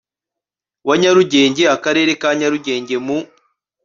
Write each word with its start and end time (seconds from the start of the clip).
wa 0.87 0.95
Nyarugenge 1.01 1.63
Akarere 1.75 2.11
ka 2.21 2.29
Nyarugenge 2.39 2.95
mu 3.05 3.17